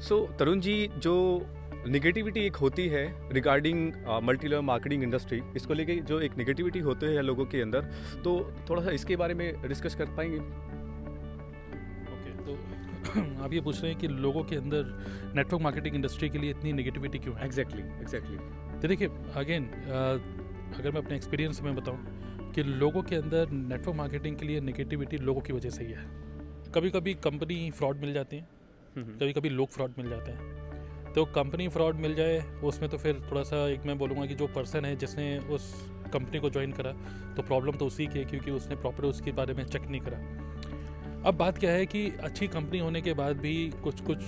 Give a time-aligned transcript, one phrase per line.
[0.00, 1.12] सो तरुण जी जो
[1.88, 7.06] निगेटिविटी एक होती है regarding multi level marketing industry इसको लेके जो एक निगेटिविटी होते
[7.06, 7.80] हैं लोगों के अंदर
[8.24, 8.34] तो
[8.70, 10.38] थोड़ा सा इसके बारे में डिस्कस कर पाएँगे?
[12.14, 12.56] ओके तो
[13.44, 14.84] आप ये पूछ रहे हैं कि लोगों के अंदर
[15.34, 17.44] नेटवर्क मार्केटिंग इंडस्ट्री के लिए इतनी निगेटिविटी क्यों है?
[17.44, 18.36] एग्जैक्टली एग्जैक्टली
[18.80, 19.64] तो देखिए अगेन
[20.78, 25.16] अगर मैं अपने एक्सपीरियंस में बताऊँ कि लोगों के अंदर नेटवर्क मार्केटिंग के लिए निगेटिविटी
[25.18, 26.06] लोगों की वजह से ही है।
[26.74, 28.57] कभी कभी कंपनी फ्रॉड मिल जाती है।
[28.96, 33.20] कभी कभी लोग फ्रॉड मिल जाते हैं। तो कंपनी फ्रॉड मिल जाए, उसमें तो फिर
[33.30, 35.72] थोड़ा सा एक मैं बोलूँगा कि जो पर्सन है, जिसने उस
[36.12, 36.92] कंपनी को ज्वाइन करा
[37.36, 40.18] तो प्रॉब्लम तो उसी की है क्योंकि उसने प्रॉपर उसके बारे में चेक नहीं करा।
[41.20, 44.18] अब बात क्या है कि अच्छी कंपनी होने के बाद भी कुछ कुछ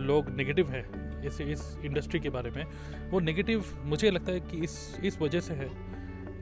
[0.00, 0.84] लोग नेगेटिव हैं
[1.26, 2.64] इस इस इंडस्ट्री के बारे में।
[3.10, 5.68] वो नेगेटिव मुझे लगता है कि इस इस वजह से है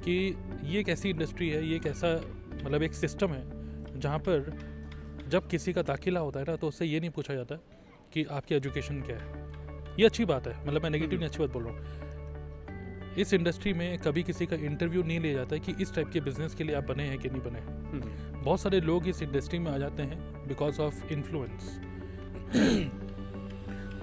[0.01, 0.14] कि
[0.64, 2.14] ये एक ऐसी इंडस्ट्री है, ये एक ऐसा
[2.64, 4.52] मतलब एक सिस्टम है, जहाँ पर
[5.34, 7.55] जब किसी का दाखिला होता है ना तो उससे ये नहीं पूछा जाता
[8.12, 9.27] कि आपकी एजुकेशन क्या है।
[9.98, 13.73] ये अच्छी बात है मतलब मैं नेगेटिव नहीं अच्छी बात बोल रहा हूँ। इस इंडस्ट्री
[13.73, 16.65] में कभी किसी का इंटरव्यू नहीं लिया जाता है कि इस टाइप के बिज़नेस के
[16.65, 19.76] लिए आप बने हैं कि नहीं बने हम्म। बहुत सारे लोग इस इंडस्ट्री में आ
[19.79, 20.18] जाते हैं
[20.49, 21.79] बिकॉज़ ऑफ़ इन्फ्लुएंस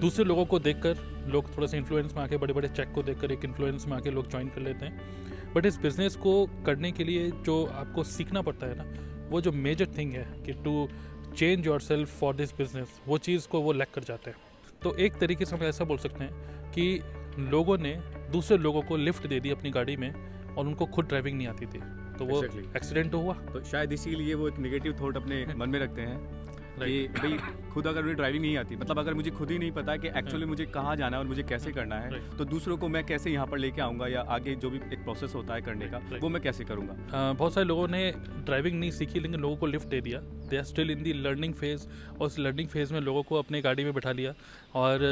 [0.01, 3.31] दूसरे लोगों को देखकर लोग थोड़ा सा इन्फ्लुएंस में आके बड़े बड़े चेक को देखकर
[3.31, 6.33] एक इन्फ्लुएंस में आके लोग ज्वाइन कर लेते हैं। बट इस बिज़नेस को
[6.65, 8.85] करने के लिए जो आपको सीखना पड़ता है ना
[9.29, 10.87] वो जो मेजर थिंग है कि to
[11.37, 14.37] change yourself for this business वो चीज़ को वो लैक कर जाते हैं।
[14.81, 16.33] तो एक तरीके से हम ऐसा बोल सकते हैं
[16.71, 17.01] कि
[17.39, 17.95] लोगों ने
[18.31, 20.11] दूसरे लोगों को लिफ्ट दे दी अपनी गाड़ी में
[20.55, 21.79] और उनको खुद ड्राइविंग नहीं आती थी।
[22.17, 23.13] तो वो एक्सीडेंट exactly.
[23.13, 26.40] हुआ। तो शायद इसीलिए वो एक नेगेटिव थॉट अपने मन में रखते हैं।
[26.85, 27.37] कि भाई
[27.73, 30.45] खुद अगर मुझे ड्राइविंग नहीं आती मतलब अगर मुझे खुद ही नहीं पता कि एक्चुअली
[30.45, 33.47] मुझे कहाँ जाना है और मुझे कैसे करना है तो दूसरों को मैं कैसे यहाँ
[33.47, 36.41] पर लेके आऊँगा या आगे जो भी एक प्रोसेस होता है करने का वो मैं
[36.41, 37.33] कैसे करूँगा?
[37.33, 38.11] बहुत सारे लोगों ने
[38.45, 41.53] ड्राइविंग नहीं सीखी लेकिन लोगों को लिफ्ट दे दिया। They are still in the learning
[41.53, 44.33] phase और उस लर्निंग फ़ेज़ में लोगों को अपने गाड़ी में बैठा लिया
[44.75, 45.05] और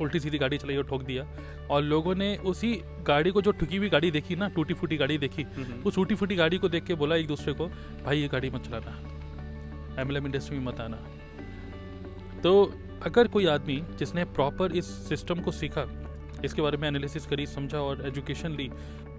[0.00, 1.26] उल्टी सीधी गाड़ी चलाई और ठोक दिया।
[1.70, 2.74] और लोगों ने उसी
[3.06, 5.44] गाड़ी को जो ठुकी हुई गाड़ी देखी ना टूटी फूटी गाड़ी देखी
[5.86, 7.68] उस टूटी फूटी गाड़ी को देख के बोला एक दूसरे को
[8.04, 10.98] भाई ये गाड़ी मत चलाना। एमएलएम इंडस्ट्री में मत आना।
[12.42, 12.72] तो
[13.06, 15.86] अगर कोई आदमी जिसने प्रॉपर इस सिस्टम को सीखा,
[16.44, 18.68] इसके बारे में एनालिसिस करी, समझा और एजुकेशन ली,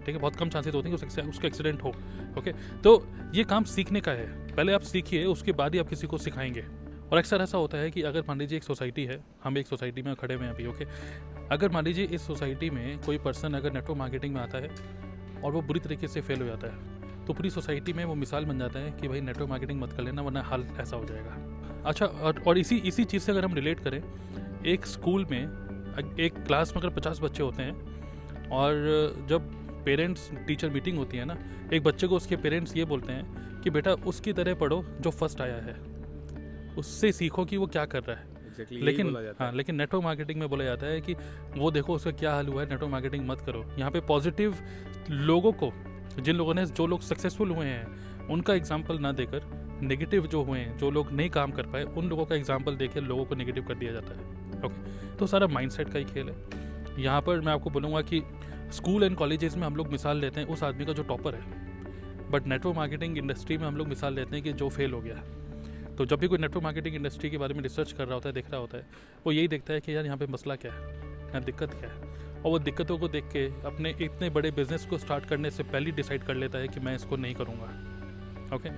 [0.05, 1.89] ठीक है, बहुत कम चांसेस होते हैं कि उसका एक्सीडेंट हो
[2.37, 2.51] ओके
[2.83, 2.95] तो
[3.35, 6.65] ये काम सीखने का है। पहले आप सीखिए, उसके बाद ही आप किसी को सिखाएँगे।
[7.03, 10.01] और अक्सर ऐसा होता है कि अगर मान लीजिए एक सोसाइटी है, हम एक सोसाइटी
[10.01, 10.85] में खड़े हुए हैं अभी ओके
[11.51, 14.69] अगर मान लीजिए इस सोसाइटी में कोई पर्सन अगर नेटवर्क मार्केटिंग में आता है
[15.43, 18.45] और वो बुरी तरीके से फेल हो जाता है तो पूरी सोसाइटी में वो मिसाल
[18.45, 21.62] बन जाता है कि भाई नेटवर्क मार्केटिंग मत कर लेना, वरना हाल ऐसा हो जाएगा।
[21.85, 24.01] अच्छा और और इसी इसी चीज़ से अगर हम रिलेट करें
[24.65, 25.41] एक स्कूल में
[26.19, 29.51] एक क्लास में अगर पचास बच्चे होते हैं और जब
[29.85, 31.37] पेरेंट्स टीचर मीटिंग होती है ना
[31.73, 35.41] एक बच्चे को उसके पेरेंट्स ये बोलते हैं कि बेटा उसकी तरह पढ़ो जो फ़र्स्ट
[35.41, 35.75] आया है।
[36.77, 40.49] उससे सीखो कि वो क्या कर रहा है। Exactly, लेकिन हाँ लेकिन नेटवर्क मार्केटिंग में
[40.49, 41.13] बोला जाता है कि
[41.57, 44.55] वो देखो उसका क्या हाल हुआ है नेटवर्क मार्केटिंग मत करो। यहाँ पे पॉजिटिव
[45.09, 45.71] लोगों को
[46.21, 49.45] जिन लोगों ने जो लोग सक्सेसफुल हुए हैं उनका एग्ज़ाम्पल ना देकर
[49.83, 53.01] नेगेटिव जो हुए हैं, जो लोग नहीं काम कर पाए, उन लोगों का एग्ज़ाम्पल देकर
[53.01, 57.01] लोगों को नेगेटिव कर दिया जाता है। ओके तो सारा माइंडसेट का ही खेल है।
[57.01, 58.21] यहाँ पर मैं आपको बोलूँगा कि
[58.71, 62.31] स्कूल एंड कॉलेजेस में हम लोग मिसाल लेते हैं, उस आदमी का जो टॉपर है।
[62.31, 65.15] बट नेटवर्क मार्केटिंग इंडस्ट्री में हम लोग मिसाल लेते हैं कि जो फेल हो गया
[65.15, 68.29] है। तो जब भी कोई नेटवर्क मार्केटिंग इंडस्ट्री के बारे में रिसर्च कर रहा होता
[68.29, 68.85] है, देख रहा होता है,
[69.25, 70.81] वो यही देखता है कि यार यहाँ पे मसला क्या है,
[71.27, 74.97] यहाँ दिक्कत क्या है। और वो दिक्कतों को देख के अपने इतने बड़े बिज़नेस को
[74.97, 78.69] स्टार्ट करने से पहले डिसाइड कर लेता है कि मैं इसको नहीं करूँगा। ओके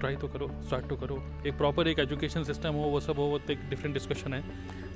[0.00, 3.22] ट्राई तो करो स्टार्ट तो करो। एक प्रॉपर एक एजुकेशन सिस्टम हो, वो सब हो,
[3.22, 4.42] वो तो एक डिफरेंट डिस्कशन है।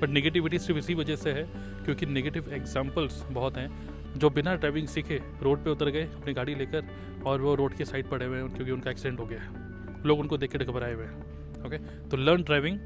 [0.01, 1.43] बट नेगेटिविटी सिर्फ़ इसी वजह से है,
[1.85, 3.69] क्योंकि नेगेटिव एग्जाम्पल्स बहुत हैं।
[4.17, 6.85] जो बिना ड्राइविंग सीखे रोड पे उतर गए, अपनी गाड़ी लेकर,
[7.25, 10.19] और वो रोड के साइड पड़े हुए हैं, क्योंकि उनका एक्सीडेंट हो गया है। लोग
[10.19, 11.77] उनको देख के घबराए हुए हैं ओके
[12.09, 12.79] तो learn driving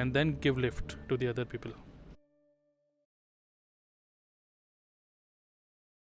[0.00, 1.70] and then give lift to the other people